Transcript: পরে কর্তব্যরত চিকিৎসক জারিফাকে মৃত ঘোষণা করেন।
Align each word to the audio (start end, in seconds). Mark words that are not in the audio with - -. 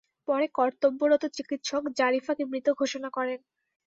পরে 0.27 0.45
কর্তব্যরত 0.53 1.23
চিকিৎসক 1.37 1.83
জারিফাকে 1.99 2.43
মৃত 2.45 2.67
ঘোষণা 2.79 3.09
করেন। 3.09 3.39